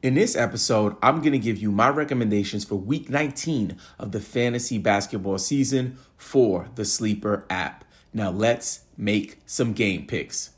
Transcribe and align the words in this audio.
In 0.00 0.14
this 0.14 0.36
episode, 0.36 0.94
I'm 1.02 1.18
going 1.22 1.32
to 1.32 1.40
give 1.40 1.58
you 1.58 1.72
my 1.72 1.88
recommendations 1.88 2.64
for 2.64 2.76
week 2.76 3.10
19 3.10 3.76
of 3.98 4.12
the 4.12 4.20
fantasy 4.20 4.78
basketball 4.78 5.38
season 5.38 5.98
for 6.16 6.68
the 6.76 6.84
Sleeper 6.84 7.44
app. 7.50 7.84
Now, 8.14 8.30
let's 8.30 8.82
make 8.96 9.40
some 9.44 9.72
game 9.72 10.06
picks. 10.06 10.50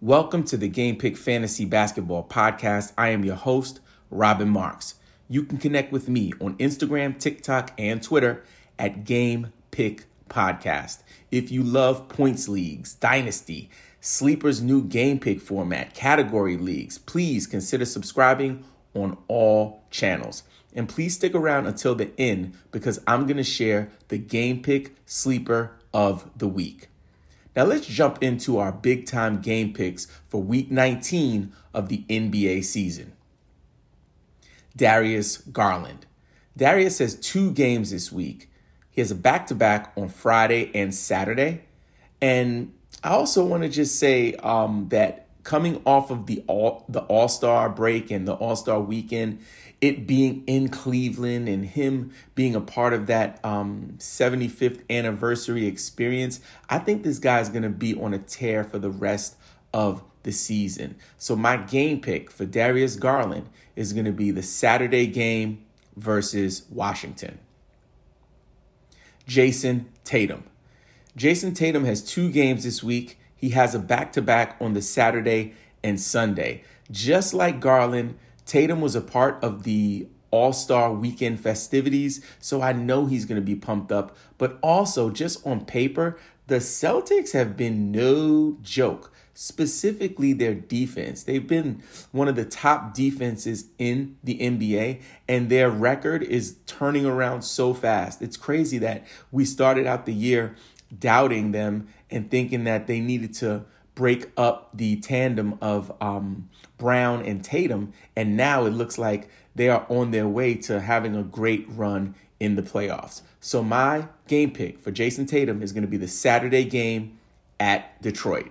Welcome 0.00 0.44
to 0.44 0.56
the 0.56 0.68
Game 0.68 0.96
Pick 0.96 1.18
Fantasy 1.18 1.66
Basketball 1.66 2.26
Podcast. 2.26 2.94
I 2.96 3.10
am 3.10 3.22
your 3.22 3.36
host, 3.36 3.80
Robbin 4.10 4.48
Marx. 4.48 4.94
You 5.28 5.42
can 5.42 5.58
connect 5.58 5.92
with 5.92 6.08
me 6.08 6.32
on 6.40 6.56
Instagram, 6.56 7.18
TikTok, 7.18 7.72
and 7.76 8.02
Twitter 8.02 8.44
at 8.78 9.04
Game 9.04 9.52
Pick 9.70 10.06
Podcast. 10.28 11.02
If 11.30 11.50
you 11.50 11.62
love 11.62 12.08
points 12.08 12.48
leagues, 12.48 12.94
dynasty, 12.94 13.70
sleepers 14.00 14.62
new 14.62 14.82
game 14.82 15.18
pick 15.18 15.40
format, 15.40 15.94
category 15.94 16.56
leagues, 16.56 16.98
please 16.98 17.46
consider 17.46 17.84
subscribing 17.84 18.64
on 18.94 19.16
all 19.28 19.82
channels. 19.90 20.42
And 20.74 20.88
please 20.88 21.14
stick 21.14 21.34
around 21.34 21.66
until 21.66 21.94
the 21.94 22.10
end 22.18 22.54
because 22.70 23.00
I'm 23.06 23.26
going 23.26 23.38
to 23.38 23.44
share 23.44 23.90
the 24.08 24.18
game 24.18 24.62
pick 24.62 24.94
sleeper 25.06 25.72
of 25.94 26.30
the 26.36 26.48
week. 26.48 26.88
Now 27.56 27.64
let's 27.64 27.86
jump 27.86 28.22
into 28.22 28.58
our 28.58 28.70
big 28.70 29.06
time 29.06 29.40
game 29.40 29.72
picks 29.72 30.06
for 30.28 30.42
week 30.42 30.70
19 30.70 31.52
of 31.72 31.88
the 31.88 32.04
NBA 32.10 32.64
season. 32.64 33.12
Darius 34.76 35.38
Garland. 35.38 36.04
Darius 36.54 36.98
has 36.98 37.14
two 37.14 37.50
games 37.52 37.90
this 37.90 38.12
week. 38.12 38.50
He 38.96 39.02
has 39.02 39.10
a 39.10 39.14
back 39.14 39.46
to 39.48 39.54
back 39.54 39.92
on 39.94 40.08
Friday 40.08 40.70
and 40.74 40.92
Saturday. 40.92 41.60
And 42.22 42.72
I 43.04 43.10
also 43.10 43.44
want 43.44 43.62
to 43.62 43.68
just 43.68 43.98
say 43.98 44.32
um, 44.36 44.88
that 44.88 45.28
coming 45.44 45.82
off 45.84 46.10
of 46.10 46.24
the 46.24 46.42
all 46.46 46.86
the 46.88 47.00
All 47.00 47.28
Star 47.28 47.68
break 47.68 48.10
and 48.10 48.26
the 48.26 48.32
All 48.32 48.56
Star 48.56 48.80
weekend, 48.80 49.40
it 49.82 50.06
being 50.06 50.44
in 50.46 50.70
Cleveland 50.70 51.46
and 51.46 51.66
him 51.66 52.10
being 52.34 52.54
a 52.54 52.60
part 52.60 52.94
of 52.94 53.06
that 53.08 53.38
um, 53.44 53.96
75th 53.98 54.80
anniversary 54.88 55.66
experience, 55.66 56.40
I 56.70 56.78
think 56.78 57.02
this 57.02 57.18
guy 57.18 57.40
is 57.40 57.50
going 57.50 57.64
to 57.64 57.68
be 57.68 57.94
on 58.00 58.14
a 58.14 58.18
tear 58.18 58.64
for 58.64 58.78
the 58.78 58.90
rest 58.90 59.36
of 59.74 60.02
the 60.22 60.32
season. 60.32 60.96
So 61.18 61.36
my 61.36 61.58
game 61.58 62.00
pick 62.00 62.30
for 62.30 62.46
Darius 62.46 62.96
Garland 62.96 63.50
is 63.76 63.92
going 63.92 64.06
to 64.06 64.12
be 64.12 64.30
the 64.30 64.42
Saturday 64.42 65.06
game 65.06 65.66
versus 65.96 66.64
Washington. 66.70 67.40
Jayson 69.26 69.86
Tatum. 70.04 70.44
Jayson 71.16 71.54
Tatum 71.54 71.84
has 71.84 72.02
two 72.02 72.30
games 72.30 72.64
this 72.64 72.82
week. 72.82 73.18
He 73.34 73.50
has 73.50 73.74
a 73.74 73.78
back 73.78 74.12
to 74.12 74.22
back 74.22 74.56
on 74.60 74.74
the 74.74 74.82
Saturday 74.82 75.54
and 75.82 76.00
Sunday. 76.00 76.62
Just 76.90 77.34
like 77.34 77.60
Garland, 77.60 78.16
Tatum 78.44 78.80
was 78.80 78.94
a 78.94 79.00
part 79.00 79.42
of 79.42 79.64
the 79.64 80.06
All 80.30 80.52
Star 80.52 80.92
weekend 80.92 81.40
festivities, 81.40 82.24
so 82.38 82.62
I 82.62 82.72
know 82.72 83.06
he's 83.06 83.24
going 83.24 83.40
to 83.40 83.44
be 83.44 83.56
pumped 83.56 83.90
up. 83.90 84.16
But 84.38 84.58
also, 84.62 85.10
just 85.10 85.44
on 85.46 85.64
paper, 85.64 86.18
the 86.46 86.56
Celtics 86.56 87.32
have 87.32 87.56
been 87.56 87.90
no 87.90 88.58
joke, 88.62 89.12
specifically 89.38 90.32
their 90.32 90.54
defense. 90.54 91.22
They've 91.22 91.46
been 91.46 91.82
one 92.10 92.26
of 92.26 92.36
the 92.36 92.44
top 92.46 92.94
defenses 92.94 93.66
in 93.78 94.16
the 94.24 94.38
NBA, 94.38 95.02
and 95.28 95.50
their 95.50 95.68
record 95.68 96.22
is 96.22 96.56
turning 96.66 97.04
around 97.04 97.42
so 97.42 97.74
fast. 97.74 98.22
It's 98.22 98.38
crazy 98.38 98.78
that 98.78 99.06
we 99.30 99.44
started 99.44 99.86
out 99.86 100.06
the 100.06 100.14
year 100.14 100.56
doubting 100.98 101.52
them 101.52 101.86
and 102.10 102.30
thinking 102.30 102.64
that 102.64 102.86
they 102.86 102.98
needed 102.98 103.34
to 103.34 103.66
break 103.94 104.30
up 104.38 104.70
the 104.72 104.96
tandem 104.96 105.58
of 105.60 105.92
um, 106.00 106.48
Brown 106.78 107.22
and 107.22 107.44
Tatum, 107.44 107.92
and 108.16 108.38
now 108.38 108.64
it 108.64 108.70
looks 108.70 108.96
like 108.96 109.28
they 109.54 109.68
are 109.68 109.84
on 109.90 110.12
their 110.12 110.28
way 110.28 110.54
to 110.54 110.80
having 110.80 111.14
a 111.14 111.22
great 111.22 111.66
run 111.68 112.14
in 112.40 112.56
the 112.56 112.62
playoffs. 112.62 113.20
So 113.40 113.62
my 113.62 114.08
game 114.28 114.50
pick 114.50 114.78
for 114.78 114.90
Jayson 114.90 115.26
Tatum 115.26 115.62
is 115.62 115.72
going 115.72 115.82
to 115.82 115.88
be 115.88 115.96
the 115.98 116.08
Saturday 116.08 116.64
game 116.64 117.18
at 117.60 118.00
Detroit. 118.00 118.50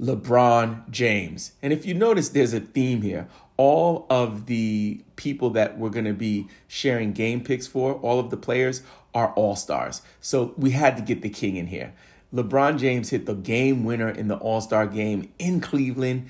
LeBron 0.00 0.90
James. 0.90 1.52
And 1.62 1.72
if 1.72 1.86
you 1.86 1.94
notice, 1.94 2.28
there's 2.30 2.52
a 2.52 2.60
theme 2.60 3.02
here. 3.02 3.28
All 3.56 4.06
of 4.10 4.46
the 4.46 5.02
people 5.16 5.50
that 5.50 5.78
we're 5.78 5.90
going 5.90 6.04
to 6.04 6.12
be 6.12 6.48
sharing 6.68 7.12
game 7.12 7.42
picks 7.42 7.66
for, 7.66 7.94
all 7.94 8.20
of 8.20 8.30
the 8.30 8.36
players, 8.36 8.82
are 9.14 9.32
all 9.32 9.56
stars. 9.56 10.02
So 10.20 10.52
we 10.58 10.72
had 10.72 10.96
to 10.98 11.02
get 11.02 11.22
the 11.22 11.30
king 11.30 11.56
in 11.56 11.68
here. 11.68 11.94
LeBron 12.34 12.78
James 12.78 13.10
hit 13.10 13.24
the 13.24 13.34
game 13.34 13.84
winner 13.84 14.10
in 14.10 14.28
the 14.28 14.36
All 14.36 14.60
Star 14.60 14.86
game 14.86 15.32
in 15.38 15.60
Cleveland 15.60 16.28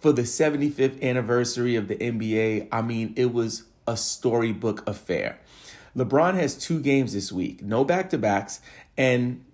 for 0.00 0.12
the 0.12 0.22
75th 0.22 1.00
anniversary 1.02 1.76
of 1.76 1.88
the 1.88 1.94
NBA. 1.94 2.68
I 2.72 2.82
mean, 2.82 3.12
it 3.16 3.32
was 3.32 3.64
a 3.86 3.96
storybook 3.96 4.86
affair. 4.88 5.38
LeBron 5.96 6.34
has 6.34 6.56
two 6.56 6.80
games 6.80 7.12
this 7.14 7.32
week, 7.32 7.62
no 7.62 7.84
back 7.84 8.10
to 8.10 8.18
backs, 8.18 8.60
and 8.98 9.44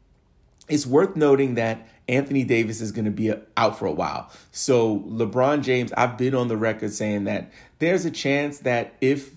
it's 0.73 0.87
worth 0.87 1.17
noting 1.17 1.55
that 1.57 1.87
Anthony 2.09 2.45
Davis 2.45 2.81
is 2.81 2.93
going 2.93 3.05
to 3.05 3.11
be 3.11 3.33
out 3.57 3.79
for 3.79 3.87
a 3.87 3.93
while. 3.93 4.31
So, 4.51 5.01
LeBron 5.01 5.63
James, 5.63 5.93
I've 5.93 6.17
been 6.17 6.35
on 6.35 6.49
the 6.49 6.57
record 6.57 6.93
saying 6.93 7.25
that 7.25 7.53
there's 7.79 8.05
a 8.05 8.11
chance 8.11 8.61
that 8.61 8.95
if 9.01 9.33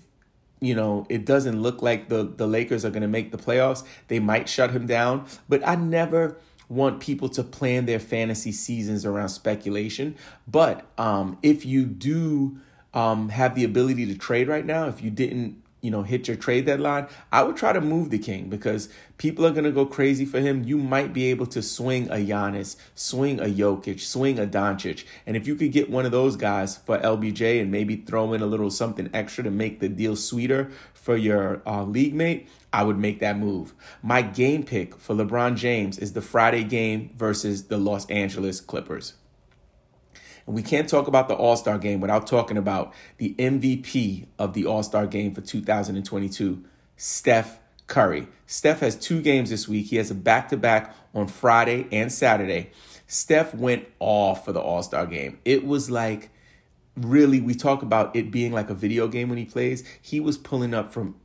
you 0.60 0.74
know, 0.74 1.06
it 1.10 1.26
doesn't 1.26 1.60
look 1.60 1.82
like 1.82 2.08
the, 2.08 2.24
the 2.24 2.46
Lakers 2.46 2.84
are 2.84 2.90
going 2.90 3.02
to 3.02 3.08
make 3.08 3.30
the 3.30 3.36
playoffs. 3.36 3.84
They 4.08 4.18
might 4.18 4.48
shut 4.48 4.70
him 4.70 4.86
down. 4.86 5.26
But 5.50 5.66
I 5.68 5.74
never 5.74 6.38
want 6.70 7.00
people 7.00 7.28
to 7.28 7.42
plan 7.42 7.84
their 7.84 7.98
fantasy 8.00 8.52
seasons 8.52 9.04
around 9.04 9.28
speculation. 9.28 10.16
But 10.48 10.86
um, 10.96 11.38
if 11.42 11.66
you 11.66 11.84
do 11.84 12.56
um, 12.94 13.28
have 13.28 13.54
the 13.54 13.64
ability 13.64 14.06
to 14.06 14.16
trade 14.16 14.48
right 14.48 14.64
now, 14.64 14.88
if 14.88 15.02
you 15.02 15.10
didn't 15.10 15.62
you 15.86 15.92
know, 15.92 16.02
hit 16.02 16.26
your 16.26 16.36
trade 16.36 16.66
deadline, 16.66 17.06
I 17.30 17.44
would 17.44 17.56
try 17.56 17.72
to 17.72 17.80
move 17.80 18.10
the 18.10 18.18
king 18.18 18.48
because 18.48 18.88
people 19.18 19.46
are 19.46 19.52
to 19.52 19.70
go 19.70 19.86
crazy 19.86 20.24
for 20.24 20.40
him. 20.40 20.64
You 20.64 20.78
might 20.78 21.12
be 21.12 21.26
able 21.26 21.46
to 21.46 21.62
swing 21.62 22.10
a 22.10 22.16
Giannis, 22.16 22.74
swing 22.96 23.38
a 23.38 23.44
Jokic, 23.44 24.00
swing 24.00 24.40
a 24.40 24.46
Doncic. 24.46 25.04
And 25.26 25.36
if 25.36 25.46
you 25.46 25.54
could 25.54 25.70
get 25.70 25.88
one 25.88 26.04
of 26.04 26.10
those 26.10 26.34
guys 26.34 26.76
for 26.76 26.98
LBJ 26.98 27.62
and 27.62 27.70
maybe 27.70 27.94
throw 27.94 28.32
in 28.32 28.42
a 28.42 28.46
little 28.46 28.68
something 28.68 29.08
extra 29.14 29.44
to 29.44 29.50
make 29.52 29.78
the 29.78 29.88
deal 29.88 30.16
sweeter 30.16 30.72
for 30.92 31.16
your 31.16 31.62
uh, 31.64 31.84
league 31.84 32.14
mate, 32.14 32.48
I 32.72 32.82
would 32.82 32.98
make 32.98 33.20
that 33.20 33.38
move. 33.38 33.72
My 34.02 34.22
game 34.22 34.64
pick 34.64 34.96
for 34.98 35.14
LeBron 35.14 35.54
James 35.54 35.98
is 35.98 36.14
the 36.14 36.20
Friday 36.20 36.64
game 36.64 37.10
versus 37.16 37.68
the 37.68 37.78
Los 37.78 38.06
Angeles 38.10 38.60
Clippers. 38.60 39.14
And 40.46 40.54
we 40.54 40.62
can't 40.62 40.88
talk 40.88 41.08
about 41.08 41.28
the 41.28 41.34
All 41.34 41.56
Star 41.56 41.78
game 41.78 42.00
without 42.00 42.26
talking 42.26 42.56
about 42.56 42.94
the 43.18 43.34
MVP 43.38 44.26
of 44.38 44.54
the 44.54 44.66
All 44.66 44.82
Star 44.82 45.06
game 45.06 45.34
for 45.34 45.40
2022, 45.40 46.64
Steph 46.96 47.58
Curry. 47.86 48.28
Steph 48.46 48.80
has 48.80 48.96
two 48.96 49.20
games 49.20 49.50
this 49.50 49.68
week. 49.68 49.86
He 49.86 49.96
has 49.96 50.10
a 50.10 50.14
back 50.14 50.48
to 50.50 50.56
back 50.56 50.94
on 51.14 51.26
Friday 51.26 51.86
and 51.90 52.12
Saturday. 52.12 52.70
Steph 53.06 53.54
went 53.54 53.86
off 53.98 54.44
for 54.44 54.52
the 54.52 54.60
All 54.60 54.82
Star 54.82 55.06
game. 55.06 55.38
It 55.44 55.64
was 55.64 55.90
like, 55.90 56.30
really, 56.96 57.40
we 57.40 57.54
talk 57.54 57.82
about 57.82 58.14
it 58.14 58.30
being 58.30 58.52
like 58.52 58.70
a 58.70 58.74
video 58.74 59.08
game 59.08 59.28
when 59.28 59.38
he 59.38 59.44
plays. 59.44 59.84
He 60.00 60.20
was 60.20 60.38
pulling 60.38 60.74
up 60.74 60.92
from 60.92 61.16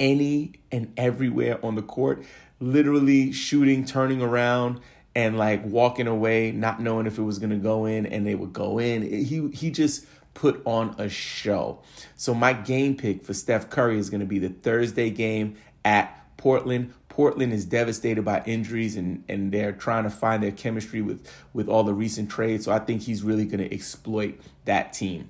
any 0.00 0.52
and 0.72 0.92
everywhere 0.96 1.64
on 1.64 1.76
the 1.76 1.82
court, 1.82 2.24
literally 2.60 3.32
shooting, 3.32 3.84
turning 3.84 4.20
around, 4.20 4.80
and 5.14 5.38
like 5.38 5.64
walking 5.64 6.06
away, 6.06 6.50
not 6.52 6.80
knowing 6.80 7.06
if 7.06 7.18
it 7.18 7.22
was 7.22 7.38
gonna 7.38 7.56
go 7.56 7.86
in, 7.86 8.06
and 8.06 8.26
they 8.26 8.34
would 8.34 8.52
go 8.52 8.78
in. 8.78 9.02
He 9.02 9.48
he 9.50 9.70
just 9.70 10.06
put 10.34 10.60
on 10.66 10.94
a 10.98 11.08
show. 11.08 11.80
So 12.16 12.34
my 12.34 12.52
game 12.52 12.96
pick 12.96 13.22
for 13.22 13.34
Steph 13.34 13.70
Curry 13.70 13.98
is 13.98 14.10
gonna 14.10 14.24
be 14.24 14.38
the 14.38 14.48
Thursday 14.48 15.10
game 15.10 15.56
at 15.84 16.20
Portland. 16.36 16.92
Portland 17.08 17.52
is 17.52 17.64
devastated 17.64 18.24
by 18.24 18.42
injuries 18.44 18.96
and, 18.96 19.22
and 19.28 19.52
they're 19.52 19.70
trying 19.72 20.02
to 20.02 20.10
find 20.10 20.42
their 20.42 20.50
chemistry 20.50 21.00
with, 21.00 21.30
with 21.52 21.68
all 21.68 21.84
the 21.84 21.94
recent 21.94 22.28
trades. 22.28 22.64
So 22.64 22.72
I 22.72 22.80
think 22.80 23.02
he's 23.02 23.22
really 23.22 23.44
going 23.44 23.60
to 23.60 23.72
exploit 23.72 24.40
that 24.64 24.92
team. 24.92 25.28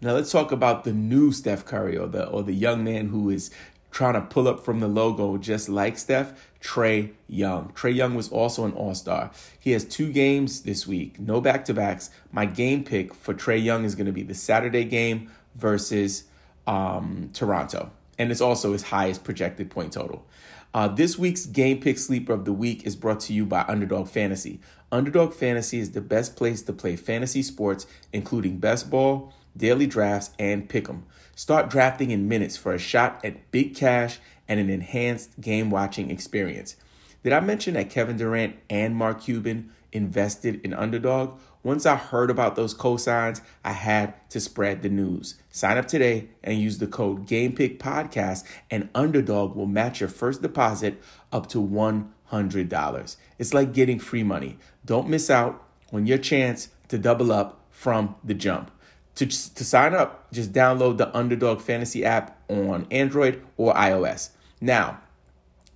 Now 0.00 0.12
let's 0.12 0.30
talk 0.30 0.52
about 0.52 0.84
the 0.84 0.92
new 0.92 1.32
Steph 1.32 1.64
Curry 1.64 1.96
or 1.96 2.06
the 2.06 2.26
or 2.28 2.42
the 2.42 2.52
young 2.52 2.84
man 2.84 3.08
who 3.08 3.30
is 3.30 3.50
trying 3.94 4.14
to 4.14 4.20
pull 4.20 4.48
up 4.48 4.64
from 4.64 4.80
the 4.80 4.88
logo 4.88 5.36
just 5.36 5.68
like 5.68 5.96
Steph, 5.96 6.50
Trae 6.60 7.12
Young. 7.28 7.70
Trae 7.76 7.94
Young 7.94 8.16
was 8.16 8.28
also 8.28 8.64
an 8.64 8.72
all 8.72 8.92
star. 8.92 9.30
He 9.60 9.70
has 9.70 9.84
two 9.84 10.10
games 10.10 10.62
this 10.62 10.84
week, 10.84 11.20
no 11.20 11.40
back 11.40 11.64
to 11.66 11.74
backs. 11.74 12.10
My 12.32 12.44
game 12.44 12.82
pick 12.82 13.14
for 13.14 13.32
Trae 13.32 13.62
Young 13.62 13.84
is 13.84 13.94
going 13.94 14.06
to 14.06 14.12
be 14.12 14.24
the 14.24 14.34
Saturday 14.34 14.82
game 14.84 15.30
versus 15.54 16.24
um, 16.66 17.30
Toronto. 17.32 17.92
And 18.18 18.32
it's 18.32 18.40
also 18.40 18.72
his 18.72 18.82
highest 18.82 19.22
projected 19.22 19.70
point 19.70 19.92
total. 19.92 20.26
Uh, 20.74 20.88
this 20.88 21.16
week's 21.16 21.46
Game 21.46 21.80
Pick 21.80 21.98
Sleeper 21.98 22.32
of 22.32 22.44
the 22.44 22.52
Week 22.52 22.84
is 22.84 22.96
brought 22.96 23.20
to 23.20 23.32
you 23.32 23.46
by 23.46 23.64
Underdog 23.68 24.08
Fantasy. 24.08 24.58
Underdog 24.90 25.32
Fantasy 25.32 25.78
is 25.78 25.92
the 25.92 26.00
best 26.00 26.34
place 26.34 26.62
to 26.62 26.72
play 26.72 26.96
fantasy 26.96 27.44
sports, 27.44 27.86
including 28.12 28.58
best 28.58 28.90
ball, 28.90 29.32
daily 29.56 29.86
drafts, 29.86 30.30
and 30.38 30.68
pick 30.68 30.88
'em. 30.88 31.04
Start 31.36 31.68
drafting 31.68 32.10
in 32.10 32.28
minutes 32.28 32.56
for 32.56 32.72
a 32.74 32.78
shot 32.78 33.24
at 33.24 33.50
big 33.50 33.74
cash 33.74 34.18
and 34.48 34.60
an 34.60 34.70
enhanced 34.70 35.40
game 35.40 35.70
watching 35.70 36.10
experience. 36.10 36.76
Did 37.22 37.32
I 37.32 37.40
mention 37.40 37.74
that 37.74 37.90
Kevin 37.90 38.16
Durant 38.16 38.56
and 38.68 38.94
Mark 38.94 39.22
Cuban 39.22 39.70
invested 39.92 40.60
in 40.62 40.74
Underdog? 40.74 41.38
Once 41.62 41.86
I 41.86 41.96
heard 41.96 42.30
about 42.30 42.56
those 42.56 42.74
cosigns, 42.74 43.40
I 43.64 43.72
had 43.72 44.12
to 44.28 44.38
spread 44.38 44.82
the 44.82 44.90
news. 44.90 45.36
Sign 45.50 45.78
up 45.78 45.88
today 45.88 46.28
and 46.42 46.60
use 46.60 46.76
the 46.76 46.86
code 46.86 47.26
GamePickPodcast, 47.26 48.44
and 48.70 48.90
Underdog 48.94 49.56
will 49.56 49.64
match 49.64 50.00
your 50.00 50.10
first 50.10 50.42
deposit 50.42 51.00
up 51.32 51.48
to 51.48 51.58
$100. 51.58 53.16
It's 53.38 53.54
like 53.54 53.72
getting 53.72 53.98
free 53.98 54.22
money. 54.22 54.58
Don't 54.84 55.08
miss 55.08 55.30
out 55.30 55.66
on 55.90 56.06
your 56.06 56.18
chance 56.18 56.68
to 56.88 56.98
double 56.98 57.32
up 57.32 57.60
from 57.70 58.16
the 58.22 58.34
jump. 58.34 58.70
To, 59.16 59.26
to 59.26 59.64
sign 59.64 59.94
up, 59.94 60.32
just 60.32 60.52
download 60.52 60.96
the 60.96 61.16
Underdog 61.16 61.60
Fantasy 61.60 62.04
app 62.04 62.36
on 62.48 62.86
Android 62.90 63.42
or 63.56 63.72
iOS. 63.74 64.30
Now, 64.60 65.00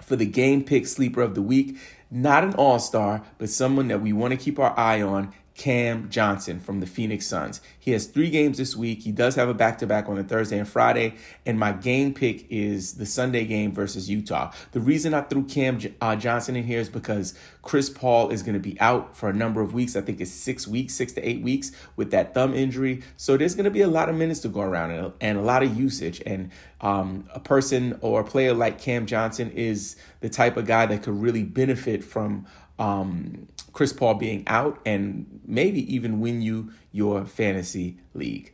for 0.02 0.16
the 0.16 0.26
game 0.26 0.64
pick 0.64 0.86
sleeper 0.86 1.22
of 1.22 1.34
the 1.34 1.42
week, 1.42 1.78
not 2.10 2.42
an 2.42 2.54
all 2.54 2.78
star, 2.78 3.22
but 3.38 3.50
someone 3.50 3.88
that 3.88 4.00
we 4.00 4.12
want 4.12 4.32
to 4.32 4.36
keep 4.36 4.58
our 4.58 4.76
eye 4.78 5.02
on 5.02 5.32
Cam 5.58 6.08
Johnson 6.08 6.60
from 6.60 6.78
the 6.78 6.86
Phoenix 6.86 7.26
Suns. 7.26 7.60
He 7.78 7.90
has 7.90 8.06
three 8.06 8.30
games 8.30 8.58
this 8.58 8.76
week. 8.76 9.02
He 9.02 9.10
does 9.10 9.34
have 9.34 9.48
a 9.48 9.54
back 9.54 9.78
to 9.78 9.88
back 9.88 10.08
on 10.08 10.16
a 10.16 10.22
Thursday 10.22 10.56
and 10.56 10.68
Friday. 10.68 11.16
And 11.44 11.58
my 11.58 11.72
game 11.72 12.14
pick 12.14 12.46
is 12.48 12.94
the 12.94 13.04
Sunday 13.04 13.44
game 13.44 13.72
versus 13.72 14.08
Utah. 14.08 14.52
The 14.70 14.78
reason 14.78 15.14
I 15.14 15.22
threw 15.22 15.42
Cam 15.44 15.80
uh, 16.00 16.14
Johnson 16.14 16.54
in 16.54 16.62
here 16.62 16.78
is 16.78 16.88
because 16.88 17.34
Chris 17.62 17.90
Paul 17.90 18.30
is 18.30 18.44
going 18.44 18.54
to 18.54 18.60
be 18.60 18.80
out 18.80 19.16
for 19.16 19.28
a 19.28 19.32
number 19.32 19.60
of 19.60 19.74
weeks. 19.74 19.96
I 19.96 20.00
think 20.00 20.20
it's 20.20 20.30
six 20.30 20.68
weeks, 20.68 20.94
six 20.94 21.12
to 21.14 21.28
eight 21.28 21.42
weeks 21.42 21.72
with 21.96 22.12
that 22.12 22.34
thumb 22.34 22.54
injury. 22.54 23.02
So 23.16 23.36
there's 23.36 23.56
going 23.56 23.64
to 23.64 23.70
be 23.70 23.82
a 23.82 23.88
lot 23.88 24.08
of 24.08 24.14
minutes 24.14 24.38
to 24.40 24.48
go 24.48 24.60
around 24.60 24.92
and, 24.92 25.12
and 25.20 25.38
a 25.38 25.42
lot 25.42 25.64
of 25.64 25.76
usage. 25.76 26.22
And 26.24 26.52
um, 26.80 27.24
a 27.34 27.40
person 27.40 27.98
or 28.00 28.20
a 28.20 28.24
player 28.24 28.54
like 28.54 28.80
Cam 28.80 29.06
Johnson 29.06 29.50
is 29.50 29.96
the 30.20 30.28
type 30.28 30.56
of 30.56 30.68
guy 30.68 30.86
that 30.86 31.02
could 31.02 31.20
really 31.20 31.42
benefit 31.42 32.04
from 32.04 32.46
um, 32.78 33.48
Chris 33.78 33.92
Paul 33.92 34.14
being 34.14 34.42
out 34.48 34.80
and 34.84 35.40
maybe 35.46 35.94
even 35.94 36.18
win 36.18 36.42
you 36.42 36.72
your 36.90 37.24
fantasy 37.24 37.96
league. 38.12 38.52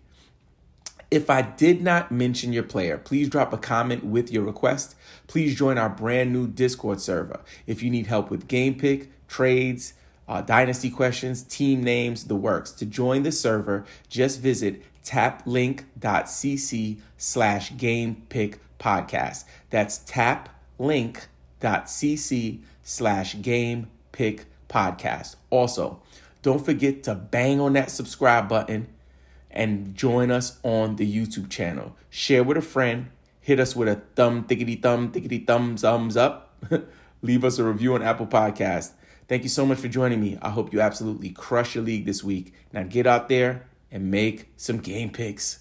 If 1.10 1.30
I 1.30 1.40
did 1.40 1.80
not 1.80 2.12
mention 2.12 2.52
your 2.52 2.62
player, 2.64 2.98
please 2.98 3.30
drop 3.30 3.54
a 3.54 3.56
comment 3.56 4.04
with 4.04 4.30
your 4.30 4.42
request. 4.42 4.94
Please 5.26 5.56
join 5.56 5.78
our 5.78 5.88
brand 5.88 6.30
new 6.30 6.46
Discord 6.46 7.00
server. 7.00 7.40
If 7.66 7.82
you 7.82 7.88
need 7.88 8.06
help 8.06 8.28
with 8.28 8.48
game 8.48 8.74
pick, 8.74 9.08
trades, 9.26 9.94
uh, 10.28 10.42
dynasty 10.42 10.90
questions, 10.90 11.42
team 11.42 11.82
names, 11.82 12.24
the 12.24 12.36
works. 12.36 12.70
To 12.72 12.84
join 12.84 13.22
the 13.22 13.32
server, 13.32 13.86
just 14.10 14.42
visit 14.42 14.82
taplink.cc 15.06 17.00
slash 17.16 17.76
game 17.78 18.26
pick 18.28 18.58
podcast. 18.78 19.44
That's 19.70 20.00
taplink.cc 20.00 21.28
slash 22.82 23.40
game 23.40 23.86
pick 24.12 24.44
podcast. 24.68 25.36
Also, 25.50 26.00
don't 26.42 26.64
forget 26.64 27.02
to 27.04 27.14
bang 27.14 27.60
on 27.60 27.72
that 27.74 27.90
subscribe 27.90 28.48
button 28.48 28.88
and 29.50 29.94
join 29.94 30.30
us 30.30 30.58
on 30.62 30.96
the 30.96 31.10
YouTube 31.10 31.48
channel. 31.48 31.96
Share 32.10 32.44
with 32.44 32.56
a 32.56 32.62
friend. 32.62 33.10
Hit 33.40 33.60
us 33.60 33.76
with 33.76 33.88
a 33.88 34.02
thumb, 34.16 34.44
thickety 34.44 34.80
thumb, 34.80 35.12
thickety 35.12 35.46
thumbs, 35.46 35.82
thumbs 35.82 36.16
up. 36.16 36.54
Leave 37.22 37.44
us 37.44 37.58
a 37.58 37.64
review 37.64 37.94
on 37.94 38.02
Apple 38.02 38.26
Podcast. 38.26 38.92
Thank 39.28 39.42
you 39.42 39.48
so 39.48 39.64
much 39.64 39.78
for 39.78 39.88
joining 39.88 40.20
me. 40.20 40.38
I 40.42 40.50
hope 40.50 40.72
you 40.72 40.80
absolutely 40.80 41.30
crush 41.30 41.74
your 41.74 41.84
league 41.84 42.04
this 42.04 42.22
week. 42.22 42.52
Now 42.72 42.82
get 42.82 43.06
out 43.06 43.28
there 43.28 43.66
and 43.90 44.10
make 44.10 44.52
some 44.56 44.78
game 44.78 45.10
picks. 45.10 45.60